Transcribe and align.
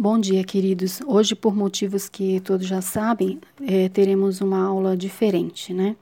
Bom 0.00 0.16
dia, 0.16 0.44
queridos. 0.44 1.00
Hoje, 1.08 1.34
por 1.34 1.56
motivos 1.56 2.08
que 2.08 2.38
todos 2.38 2.68
já 2.68 2.80
sabem, 2.80 3.40
é, 3.66 3.88
teremos 3.88 4.40
uma 4.40 4.64
aula 4.64 4.96
diferente, 4.96 5.74
né? 5.74 5.96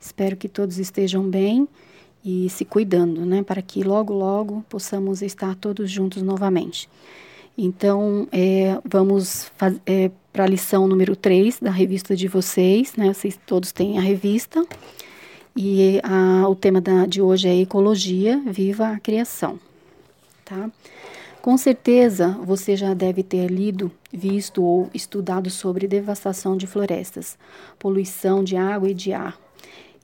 Espero 0.00 0.38
que 0.38 0.48
todos 0.48 0.78
estejam 0.78 1.22
bem 1.28 1.68
e 2.24 2.48
se 2.48 2.64
cuidando, 2.64 3.26
né? 3.26 3.42
Para 3.42 3.60
que 3.60 3.82
logo, 3.82 4.14
logo 4.14 4.64
possamos 4.70 5.20
estar 5.20 5.54
todos 5.54 5.90
juntos 5.90 6.22
novamente. 6.22 6.88
Então, 7.58 8.26
é, 8.32 8.80
vamos 8.82 9.52
é, 9.84 10.10
para 10.32 10.44
a 10.44 10.48
lição 10.48 10.88
número 10.88 11.14
3 11.14 11.60
da 11.60 11.70
revista 11.70 12.16
de 12.16 12.28
vocês, 12.28 12.94
né? 12.96 13.12
Vocês 13.12 13.38
todos 13.44 13.70
têm 13.70 13.98
a 13.98 14.00
revista. 14.00 14.64
E 15.54 16.00
a, 16.02 16.48
o 16.48 16.54
tema 16.54 16.80
da, 16.80 17.04
de 17.04 17.20
hoje 17.20 17.48
é 17.48 17.60
Ecologia, 17.60 18.40
Viva 18.46 18.92
a 18.92 18.98
Criação, 18.98 19.60
tá? 20.42 20.70
Com 21.46 21.56
certeza 21.56 22.30
você 22.42 22.74
já 22.74 22.92
deve 22.92 23.22
ter 23.22 23.46
lido, 23.46 23.88
visto 24.12 24.64
ou 24.64 24.90
estudado 24.92 25.48
sobre 25.48 25.86
devastação 25.86 26.56
de 26.56 26.66
florestas, 26.66 27.38
poluição 27.78 28.42
de 28.42 28.56
água 28.56 28.90
e 28.90 28.94
de 28.94 29.12
ar, 29.12 29.38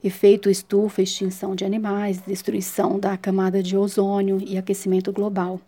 efeito 0.04 0.48
estufa, 0.48 1.02
extinção 1.02 1.56
de 1.56 1.64
animais, 1.64 2.20
destruição 2.20 2.96
da 2.96 3.16
camada 3.16 3.60
de 3.60 3.76
ozônio 3.76 4.40
e 4.40 4.56
aquecimento 4.56 5.12
global. 5.12 5.60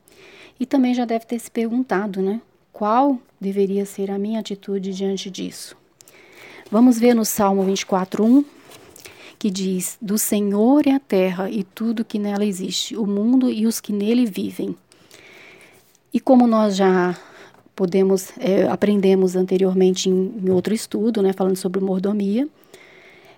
E 0.61 0.65
também 0.65 0.95
já 0.95 1.05
deve 1.05 1.27
ter 1.27 1.41
se 1.41 1.51
perguntado, 1.51 2.23
né? 2.23 2.41
Qual 2.73 3.19
deveria 3.41 3.85
ser 3.85 4.13
a 4.13 4.19
minha 4.19 4.39
atitude 4.39 4.93
diante 4.93 5.29
disso? 5.29 5.77
Vamos 6.71 7.01
ver 7.01 7.15
no 7.15 7.25
Salmo 7.25 7.65
24:1, 7.65 8.45
que 9.41 9.51
diz: 9.51 9.99
Do 10.01 10.19
Senhor 10.19 10.87
é 10.87 10.93
a 10.93 11.01
terra 11.01 11.51
e 11.51 11.65
tudo 11.65 12.05
que 12.05 12.21
nela 12.21 12.45
existe, 12.45 12.97
o 12.97 13.05
mundo 13.05 13.51
e 13.51 13.67
os 13.67 13.81
que 13.81 13.93
nele 13.93 14.25
vivem. 14.25 14.77
E 16.15 16.21
como 16.21 16.47
nós 16.47 16.77
já 16.77 17.19
podemos 17.75 18.31
é, 18.39 18.69
aprendemos 18.69 19.35
anteriormente 19.35 20.09
em, 20.09 20.33
em, 20.45 20.49
outro 20.51 20.73
estudo, 20.73 21.21
né, 21.21 21.33
falando 21.33 21.57
sobre 21.57 21.81
mordomia, 21.81 22.49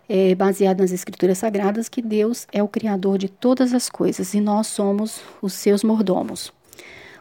é, 0.07 0.35
baseado 0.35 0.81
nas 0.81 0.93
escrituras 0.93 1.39
sagradas, 1.39 1.89
que 1.89 2.03
Deus 2.03 2.47
é 2.53 2.63
o 2.63 2.69
criador 2.69 3.17
de 3.17 3.31
todas 3.31 3.73
as 3.73 3.89
coisas 3.89 4.35
e 4.35 4.43
nós 4.43 4.67
somos 4.67 5.23
os 5.41 5.55
seus 5.55 5.83
mordomos. 5.83 6.53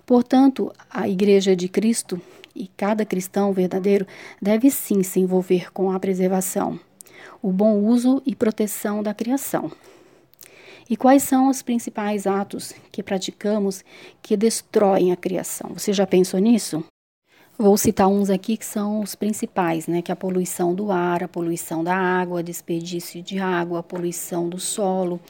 Portanto, 0.06 0.74
a 0.90 1.08
Igreja 1.08 1.56
de 1.56 1.70
Cristo 1.70 2.22
e 2.54 2.70
cada 2.76 3.06
cristão 3.06 3.54
verdadeiro 3.54 4.06
deve 4.42 4.70
sim 4.70 5.04
se 5.04 5.22
envolver 5.22 5.72
com 5.72 5.90
a 5.90 6.00
preservação, 6.02 6.78
o 7.42 7.50
bom 7.50 7.80
uso 7.80 8.22
e 8.26 8.36
proteção 8.36 9.02
da 9.02 9.14
criação. 9.14 9.72
E 10.90 10.96
quais 10.96 11.24
são 11.24 11.50
os 11.50 11.62
principais 11.62 12.28
atos 12.28 12.74
que 12.92 13.02
praticamos 13.02 13.84
que 14.22 14.38
destroem 14.38 15.12
a 15.12 15.16
criação? 15.16 15.72
Você 15.74 15.92
já 15.92 16.06
pensou 16.06 16.40
nisso? 16.40 16.84
Vou 17.58 17.78
citar 17.78 18.10
uns 18.10 18.30
aqui 18.30 18.58
que 18.58 18.66
são 18.66 19.00
os 19.00 19.16
principais, 19.16 19.88
né? 19.88 20.02
Que 20.02 20.12
é 20.12 20.14
a 20.14 20.16
poluição 20.16 20.76
do 20.76 20.92
ar, 20.92 21.24
a 21.24 21.28
poluição 21.28 21.86
da 21.86 21.96
água, 21.96 22.44
desperdício 22.44 23.22
de 23.22 23.40
água, 23.40 23.80
a 23.80 23.84
poluição 23.84 24.50
do 24.50 24.60
solo, 24.60 25.22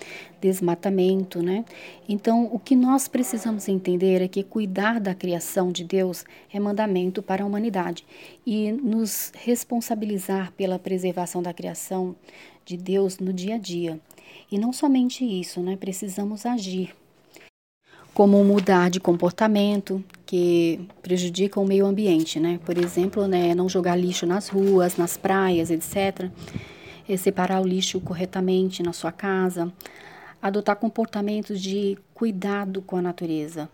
desmatamento, 0.41 1.43
né? 1.43 1.63
Então, 2.09 2.49
o 2.51 2.57
que 2.57 2.75
nós 2.75 3.07
precisamos 3.07 3.69
entender 3.69 4.23
é 4.23 4.27
que 4.27 4.41
cuidar 4.41 4.99
da 4.99 5.13
criação 5.13 5.71
de 5.71 5.83
Deus 5.83 6.25
é 6.51 6.59
mandamento 6.59 7.21
para 7.21 7.43
a 7.43 7.45
humanidade 7.45 8.03
e 8.43 8.71
nos 8.71 9.31
responsabilizar 9.35 10.51
pela 10.53 10.79
preservação 10.79 11.43
da 11.43 11.53
criação 11.53 12.15
de 12.65 12.75
Deus 12.75 13.19
no 13.19 13.31
dia 13.31 13.53
a 13.53 13.59
dia. 13.59 13.99
E 14.51 14.57
não 14.57 14.73
somente 14.73 15.23
isso, 15.23 15.61
né? 15.61 15.77
Precisamos 15.77 16.43
agir. 16.43 16.95
Como 18.15 18.41
mudar 18.45 18.89
de 18.89 18.99
comportamento 18.99 20.01
que 20.25 20.87
prejudica 21.01 21.59
o 21.59 21.65
meio 21.65 21.85
ambiente, 21.85 22.39
né? 22.39 22.61
Por 22.65 22.77
exemplo, 22.77 23.27
né, 23.27 23.53
não 23.53 23.67
jogar 23.67 23.97
lixo 23.97 24.25
nas 24.25 24.47
ruas, 24.47 24.95
nas 24.95 25.17
praias, 25.17 25.69
etc. 25.69 26.31
E 27.09 27.17
separar 27.17 27.61
o 27.61 27.67
lixo 27.67 27.99
corretamente 27.99 28.81
na 28.81 28.93
sua 28.93 29.11
casa. 29.11 29.69
Adotar 30.41 30.77
comportamentos 30.77 31.61
de 31.61 31.97
cuidado 32.13 32.81
com 32.81 32.95
a 32.95 33.01
natureza. 33.01 33.67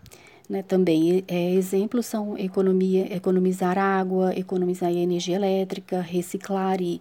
Né, 0.50 0.60
também 0.60 1.22
é, 1.28 1.54
exemplos 1.54 2.04
são 2.04 2.36
economia, 2.36 3.14
economizar 3.14 3.78
água, 3.78 4.36
economizar 4.36 4.90
energia 4.90 5.36
elétrica, 5.36 6.00
reciclar 6.00 6.82
e 6.82 7.00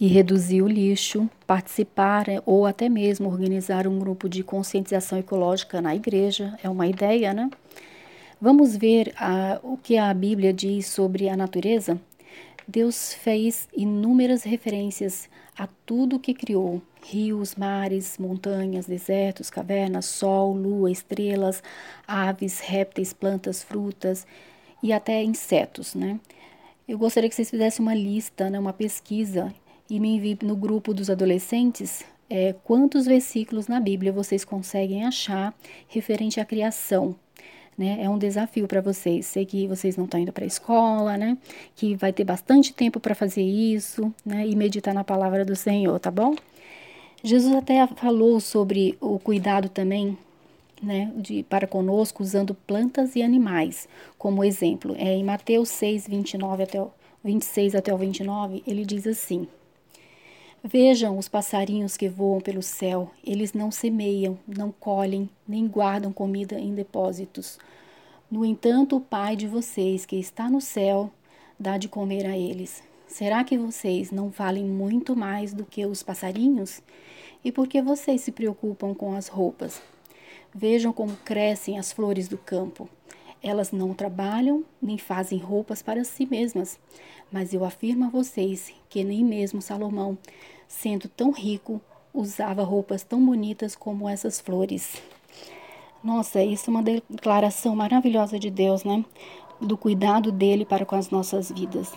e 0.00 0.06
reduzir 0.06 0.62
o 0.62 0.66
lixo, 0.66 1.28
participar 1.46 2.26
é, 2.26 2.42
ou 2.46 2.64
até 2.64 2.88
mesmo 2.88 3.28
organizar 3.28 3.86
um 3.86 3.98
grupo 3.98 4.30
de 4.30 4.42
conscientização 4.42 5.18
ecológica 5.18 5.82
na 5.82 5.94
igreja, 5.94 6.58
é 6.62 6.70
uma 6.70 6.86
ideia, 6.86 7.34
né? 7.34 7.50
Vamos 8.40 8.74
ver 8.74 9.12
a, 9.18 9.60
o 9.62 9.76
que 9.76 9.98
a 9.98 10.14
Bíblia 10.14 10.54
diz 10.54 10.86
sobre 10.86 11.28
a 11.28 11.36
natureza? 11.36 12.00
Deus 12.66 13.12
fez 13.12 13.68
inúmeras 13.76 14.42
referências 14.42 15.28
a 15.58 15.68
tudo 15.84 16.18
que 16.18 16.32
criou: 16.32 16.80
rios, 17.04 17.54
mares, 17.54 18.16
montanhas, 18.16 18.86
desertos, 18.86 19.50
cavernas, 19.50 20.06
sol, 20.06 20.54
lua, 20.54 20.90
estrelas, 20.90 21.62
aves, 22.06 22.60
répteis, 22.60 23.12
plantas, 23.12 23.62
frutas 23.62 24.26
e 24.82 24.94
até 24.94 25.22
insetos, 25.22 25.94
né? 25.94 26.18
Eu 26.88 26.96
gostaria 26.96 27.28
que 27.28 27.36
vocês 27.36 27.50
fizessem 27.50 27.84
uma 27.84 27.94
lista, 27.94 28.48
né, 28.50 28.58
uma 28.58 28.72
pesquisa 28.72 29.54
e 29.90 29.98
me 29.98 30.16
envie 30.16 30.38
no 30.42 30.54
grupo 30.54 30.94
dos 30.94 31.10
adolescentes 31.10 32.04
é, 32.30 32.54
quantos 32.62 33.06
versículos 33.06 33.66
na 33.66 33.80
Bíblia 33.80 34.12
vocês 34.12 34.44
conseguem 34.44 35.04
achar 35.04 35.52
referente 35.88 36.38
à 36.38 36.44
criação. 36.44 37.16
Né? 37.76 37.98
É 38.00 38.08
um 38.08 38.18
desafio 38.18 38.68
para 38.68 38.80
vocês. 38.80 39.26
Sei 39.26 39.44
que 39.44 39.66
vocês 39.66 39.96
não 39.96 40.04
estão 40.04 40.20
indo 40.20 40.32
para 40.32 40.44
a 40.44 40.46
escola, 40.46 41.16
né? 41.16 41.36
Que 41.74 41.96
vai 41.96 42.12
ter 42.12 42.24
bastante 42.24 42.72
tempo 42.72 43.00
para 43.00 43.14
fazer 43.14 43.42
isso, 43.42 44.14
né? 44.24 44.46
E 44.46 44.54
meditar 44.54 44.94
na 44.94 45.02
palavra 45.02 45.44
do 45.44 45.56
Senhor, 45.56 45.98
tá 45.98 46.10
bom? 46.10 46.36
Jesus 47.22 47.54
até 47.54 47.86
falou 47.86 48.38
sobre 48.38 48.96
o 49.00 49.18
cuidado 49.18 49.68
também, 49.68 50.16
né, 50.82 51.12
de, 51.16 51.42
para 51.42 51.66
conosco 51.66 52.22
usando 52.22 52.54
plantas 52.54 53.14
e 53.14 53.22
animais 53.22 53.86
como 54.16 54.42
exemplo. 54.42 54.94
É, 54.96 55.14
em 55.14 55.24
Mateus 55.24 55.68
6, 55.68 56.08
29 56.08 56.62
até 56.62 56.80
o, 56.80 56.90
26 57.22 57.74
até 57.74 57.92
o 57.92 57.98
29, 57.98 58.62
ele 58.66 58.86
diz 58.86 59.06
assim: 59.06 59.46
Vejam 60.62 61.16
os 61.16 61.26
passarinhos 61.26 61.96
que 61.96 62.06
voam 62.06 62.38
pelo 62.38 62.62
céu. 62.62 63.10
Eles 63.24 63.54
não 63.54 63.70
semeiam, 63.70 64.38
não 64.46 64.70
colhem, 64.70 65.28
nem 65.48 65.66
guardam 65.66 66.12
comida 66.12 66.60
em 66.60 66.74
depósitos. 66.74 67.58
No 68.30 68.44
entanto, 68.44 68.96
o 68.96 69.00
Pai 69.00 69.36
de 69.36 69.48
vocês, 69.48 70.04
que 70.04 70.16
está 70.16 70.50
no 70.50 70.60
céu, 70.60 71.10
dá 71.58 71.78
de 71.78 71.88
comer 71.88 72.26
a 72.26 72.36
eles. 72.36 72.82
Será 73.06 73.42
que 73.42 73.56
vocês 73.56 74.10
não 74.10 74.28
valem 74.28 74.64
muito 74.64 75.16
mais 75.16 75.54
do 75.54 75.64
que 75.64 75.86
os 75.86 76.02
passarinhos? 76.02 76.82
E 77.42 77.50
por 77.50 77.66
que 77.66 77.80
vocês 77.80 78.20
se 78.20 78.30
preocupam 78.30 78.94
com 78.94 79.14
as 79.14 79.28
roupas? 79.28 79.80
Vejam 80.54 80.92
como 80.92 81.16
crescem 81.24 81.78
as 81.78 81.90
flores 81.90 82.28
do 82.28 82.36
campo. 82.36 82.86
Elas 83.42 83.72
não 83.72 83.94
trabalham 83.94 84.64
nem 84.80 84.98
fazem 84.98 85.38
roupas 85.38 85.82
para 85.82 86.04
si 86.04 86.26
mesmas. 86.26 86.78
Mas 87.32 87.54
eu 87.54 87.64
afirmo 87.64 88.04
a 88.04 88.08
vocês 88.08 88.72
que 88.88 89.02
nem 89.02 89.24
mesmo 89.24 89.62
Salomão, 89.62 90.18
sendo 90.68 91.08
tão 91.08 91.30
rico, 91.30 91.80
usava 92.12 92.62
roupas 92.62 93.02
tão 93.02 93.24
bonitas 93.24 93.74
como 93.74 94.08
essas 94.08 94.40
flores. 94.40 95.00
Nossa, 96.02 96.42
isso 96.42 96.70
é 96.70 96.72
uma 96.72 96.82
declaração 96.82 97.76
maravilhosa 97.76 98.38
de 98.38 98.50
Deus, 98.50 98.84
né? 98.84 99.04
Do 99.60 99.76
cuidado 99.76 100.32
dele 100.32 100.64
para 100.64 100.86
com 100.86 100.96
as 100.96 101.10
nossas 101.10 101.50
vidas. 101.50 101.92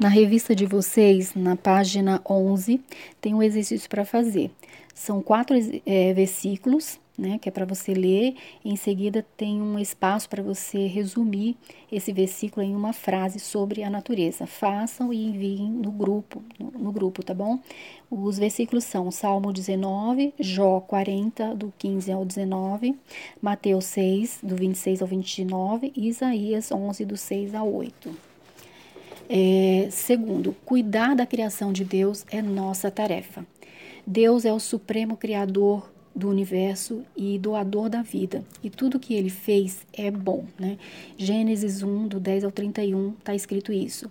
Na 0.00 0.08
revista 0.08 0.54
de 0.54 0.66
vocês, 0.66 1.34
na 1.34 1.54
página 1.54 2.20
11, 2.28 2.80
tem 3.20 3.34
um 3.34 3.42
exercício 3.42 3.88
para 3.88 4.04
fazer. 4.04 4.50
São 4.94 5.22
quatro 5.22 5.56
é, 5.86 6.12
versículos 6.12 6.98
né, 7.22 7.38
que 7.38 7.48
é 7.48 7.52
para 7.52 7.64
você 7.64 7.94
ler. 7.94 8.34
Em 8.64 8.74
seguida, 8.74 9.24
tem 9.36 9.62
um 9.62 9.78
espaço 9.78 10.28
para 10.28 10.42
você 10.42 10.86
resumir 10.86 11.56
esse 11.90 12.12
versículo 12.12 12.66
em 12.66 12.74
uma 12.74 12.92
frase 12.92 13.38
sobre 13.38 13.84
a 13.84 13.88
natureza. 13.88 14.44
Façam 14.46 15.12
e 15.12 15.24
enviem 15.24 15.70
no 15.70 15.92
grupo, 15.92 16.42
no, 16.58 16.70
no 16.72 16.92
grupo, 16.92 17.22
tá 17.22 17.32
bom? 17.32 17.60
Os 18.10 18.38
versículos 18.38 18.84
são 18.84 19.10
Salmo 19.10 19.52
19, 19.52 20.34
Jó 20.40 20.80
40, 20.80 21.54
do 21.54 21.72
15 21.78 22.10
ao 22.10 22.24
19, 22.24 22.98
Mateus 23.40 23.84
6, 23.86 24.40
do 24.42 24.56
26 24.56 25.00
ao 25.00 25.08
29 25.08 25.92
e 25.96 26.08
Isaías 26.08 26.72
11, 26.72 27.04
do 27.04 27.16
6 27.16 27.54
ao 27.54 27.72
8. 27.72 28.10
É, 29.28 29.88
segundo, 29.90 30.54
cuidar 30.64 31.14
da 31.14 31.24
criação 31.24 31.72
de 31.72 31.84
Deus 31.84 32.26
é 32.30 32.42
nossa 32.42 32.90
tarefa. 32.90 33.46
Deus 34.04 34.44
é 34.44 34.52
o 34.52 34.58
supremo 34.58 35.16
criador 35.16 35.88
do 36.14 36.28
universo 36.28 37.02
e 37.16 37.38
doador 37.38 37.88
da 37.88 38.02
vida. 38.02 38.44
E 38.62 38.70
tudo 38.70 39.00
que 39.00 39.14
ele 39.14 39.30
fez 39.30 39.86
é 39.92 40.10
bom, 40.10 40.44
né? 40.58 40.78
Gênesis 41.16 41.82
1, 41.82 42.08
do 42.08 42.20
10 42.20 42.44
ao 42.44 42.50
31, 42.50 43.14
está 43.18 43.34
escrito 43.34 43.72
isso. 43.72 44.10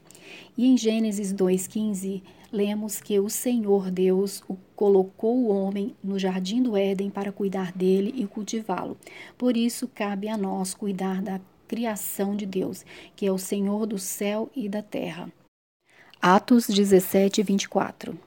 E 0.57 0.65
em 0.65 0.77
Gênesis 0.77 1.33
2,15, 1.33 2.21
lemos 2.51 2.99
que 2.99 3.19
o 3.19 3.29
Senhor 3.29 3.89
Deus 3.89 4.43
o 4.47 4.57
colocou 4.75 5.37
o 5.37 5.49
homem 5.49 5.95
no 6.03 6.17
jardim 6.17 6.61
do 6.61 6.75
Éden 6.75 7.11
para 7.11 7.31
cuidar 7.31 7.71
dele 7.71 8.13
e 8.17 8.25
cultivá-lo. 8.25 8.97
Por 9.37 9.55
isso, 9.55 9.87
cabe 9.87 10.27
a 10.27 10.35
nós 10.35 10.73
cuidar 10.73 11.21
da 11.21 11.39
criação 11.67 12.35
de 12.35 12.45
Deus, 12.45 12.83
que 13.15 13.25
é 13.25 13.31
o 13.31 13.37
Senhor 13.37 13.85
do 13.85 13.99
céu 13.99 14.49
e 14.55 14.67
da 14.67 14.81
terra. 14.81 15.31
Atos 16.19 16.67
17, 16.67 17.43
24. 17.43 18.17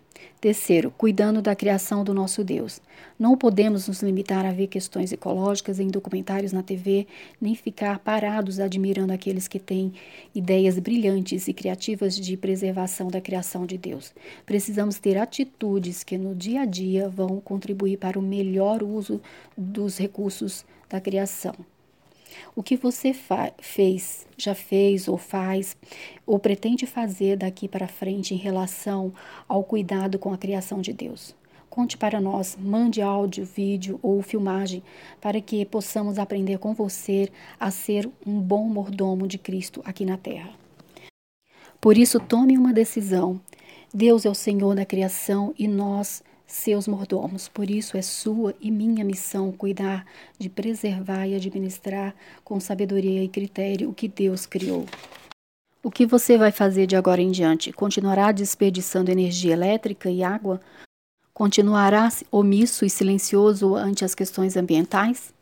Terceiro, 0.40 0.90
cuidando 0.90 1.40
da 1.40 1.54
criação 1.54 2.04
do 2.04 2.12
nosso 2.12 2.44
Deus. 2.44 2.80
Não 3.18 3.36
podemos 3.36 3.88
nos 3.88 4.02
limitar 4.02 4.44
a 4.44 4.52
ver 4.52 4.66
questões 4.66 5.12
ecológicas 5.12 5.80
em 5.80 5.88
documentários 5.88 6.52
na 6.52 6.62
TV, 6.62 7.06
nem 7.40 7.54
ficar 7.54 7.98
parados 8.00 8.60
admirando 8.60 9.12
aqueles 9.12 9.48
que 9.48 9.58
têm 9.58 9.92
ideias 10.34 10.78
brilhantes 10.78 11.48
e 11.48 11.52
criativas 11.52 12.16
de 12.16 12.36
preservação 12.36 13.08
da 13.08 13.20
criação 13.20 13.64
de 13.64 13.78
Deus. 13.78 14.12
Precisamos 14.44 14.98
ter 14.98 15.16
atitudes 15.16 16.04
que 16.04 16.18
no 16.18 16.34
dia 16.34 16.62
a 16.62 16.66
dia 16.66 17.08
vão 17.08 17.40
contribuir 17.40 17.96
para 17.96 18.18
o 18.18 18.22
melhor 18.22 18.82
uso 18.82 19.20
dos 19.56 19.98
recursos 19.98 20.64
da 20.88 21.00
criação. 21.00 21.54
O 22.54 22.62
que 22.62 22.76
você 22.76 23.14
fez, 23.58 24.26
já 24.36 24.54
fez 24.54 25.08
ou 25.08 25.18
faz, 25.18 25.76
ou 26.26 26.38
pretende 26.38 26.86
fazer 26.86 27.36
daqui 27.36 27.68
para 27.68 27.88
frente 27.88 28.34
em 28.34 28.38
relação 28.38 29.12
ao 29.48 29.62
cuidado 29.62 30.18
com 30.18 30.32
a 30.32 30.38
criação 30.38 30.80
de 30.80 30.92
Deus? 30.92 31.34
Conte 31.68 31.96
para 31.96 32.20
nós, 32.20 32.56
mande 32.60 33.02
áudio, 33.02 33.44
vídeo 33.44 33.98
ou 34.00 34.22
filmagem 34.22 34.80
para 35.20 35.40
que 35.40 35.64
possamos 35.64 36.20
aprender 36.20 36.58
com 36.58 36.72
você 36.72 37.28
a 37.58 37.68
ser 37.70 38.08
um 38.24 38.40
bom 38.40 38.68
mordomo 38.68 39.26
de 39.26 39.38
Cristo 39.38 39.82
aqui 39.84 40.04
na 40.04 40.16
terra. 40.16 40.50
Por 41.80 41.98
isso, 41.98 42.20
tome 42.20 42.56
uma 42.56 42.72
decisão. 42.72 43.40
Deus 43.92 44.24
é 44.24 44.30
o 44.30 44.34
Senhor 44.34 44.74
da 44.74 44.84
criação 44.84 45.52
e 45.58 45.66
nós 45.66 46.22
seus 46.46 46.86
mordomos. 46.86 47.48
Por 47.48 47.70
isso 47.70 47.96
é 47.96 48.02
sua 48.02 48.54
e 48.60 48.70
minha 48.70 49.04
missão 49.04 49.50
cuidar 49.52 50.06
de 50.38 50.48
preservar 50.48 51.26
e 51.26 51.34
administrar 51.34 52.14
com 52.44 52.60
sabedoria 52.60 53.22
e 53.22 53.28
critério 53.28 53.90
o 53.90 53.94
que 53.94 54.08
Deus 54.08 54.46
criou. 54.46 54.86
O 55.82 55.90
que 55.90 56.06
você 56.06 56.38
vai 56.38 56.50
fazer 56.50 56.86
de 56.86 56.96
agora 56.96 57.20
em 57.20 57.30
diante? 57.30 57.72
Continuará 57.72 58.32
desperdiçando 58.32 59.10
energia 59.10 59.52
elétrica 59.52 60.10
e 60.10 60.22
água? 60.22 60.60
Continuará 61.32 62.08
omisso 62.30 62.84
e 62.84 62.90
silencioso 62.90 63.74
ante 63.74 64.04
as 64.04 64.14
questões 64.14 64.56
ambientais? 64.56 65.34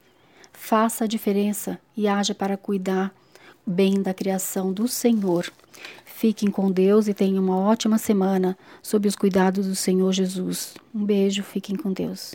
Faça 0.53 1.05
a 1.05 1.07
diferença 1.07 1.79
e 1.97 2.09
haja 2.09 2.35
para 2.35 2.57
cuidar 2.57 3.15
bem 3.67 4.03
da 4.03 4.13
criação 4.13 4.73
do 4.73 4.89
Senhor. 4.89 5.51
Fiquem 6.05 6.51
com 6.51 6.71
Deus 6.71 7.09
e 7.09 7.15
tenham 7.15 7.43
uma 7.43 7.59
ótima 7.59 7.99
semana 7.99 8.57
sob 8.83 9.09
os 9.09 9.17
cuidados 9.17 9.67
do 9.67 9.75
Senhor 9.75 10.13
Jesus. 10.13 10.75
Um 10.95 11.05
beijo, 11.05 11.43
fiquem 11.43 11.77
com 11.77 11.93
Deus. 11.93 12.35